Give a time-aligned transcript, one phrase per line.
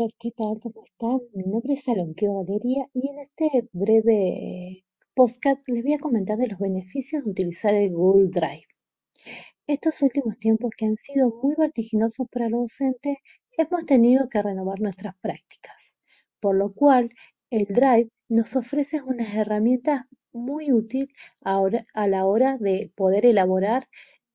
[0.00, 0.60] Hola, ¿qué tal?
[0.60, 1.18] ¿Cómo están?
[1.34, 6.46] Mi nombre es Alonqueo Valeria y en este breve podcast les voy a comentar de
[6.46, 8.68] los beneficios de utilizar el Google Drive.
[9.66, 13.16] Estos últimos tiempos que han sido muy vertiginosos para los docentes,
[13.56, 15.96] hemos tenido que renovar nuestras prácticas,
[16.38, 17.10] por lo cual
[17.50, 21.08] el Drive nos ofrece unas herramientas muy útiles
[21.40, 23.88] a la hora de poder elaborar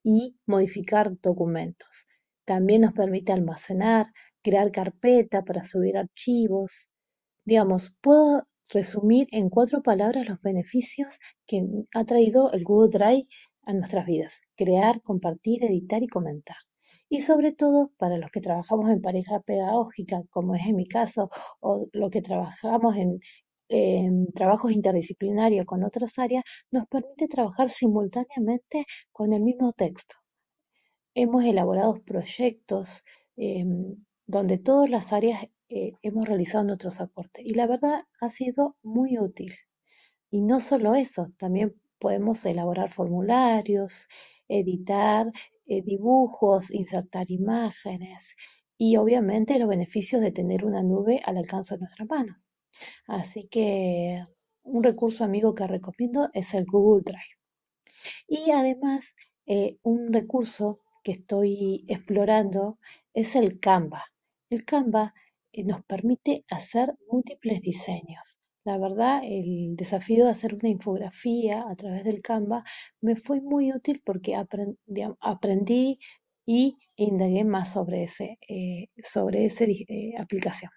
[0.04, 2.06] y modificar documentos.
[2.44, 4.08] También nos permite almacenar,
[4.44, 6.90] crear carpeta para subir archivos.
[7.46, 13.28] Digamos, puedo resumir en cuatro palabras los beneficios que ha traído el Google Drive
[13.64, 14.34] a nuestras vidas.
[14.56, 16.58] Crear, compartir, editar y comentar.
[17.10, 21.30] Y sobre todo para los que trabajamos en pareja pedagógica, como es en mi caso,
[21.60, 23.20] o los que trabajamos en,
[24.36, 30.16] trabajos interdisciplinarios con otras áreas, nos permite trabajar simultáneamente con el mismo texto.
[31.16, 33.04] Hemos elaborado proyectos
[33.36, 33.96] em,
[34.34, 39.20] donde todas las áreas eh, hemos realizado nuestros aportes y la verdad ha sido muy
[39.20, 39.54] útil.
[40.32, 44.08] Y no solo eso, también podemos elaborar formularios,
[44.48, 45.32] editar
[45.68, 48.36] eh, dibujos, insertar imágenes
[48.78, 52.36] y obviamente los beneficios de tener una nube al alcance de nuestra mano.
[53.08, 54.26] Así que
[54.64, 57.38] un recurso amigo que recomiendo es el Google Drive.
[58.28, 59.14] Y además,
[59.46, 62.80] eh, un recurso que estoy explorando
[63.14, 64.13] es el Canva.
[64.54, 65.16] El Canva
[65.52, 68.38] eh, nos permite hacer múltiples diseños.
[68.64, 72.64] La verdad, el desafío de hacer una infografía a través del Canva
[73.02, 76.00] me fue muy útil porque aprendí
[76.46, 79.66] y indagué más sobre, ese, eh, sobre esa
[80.20, 80.72] aplicación.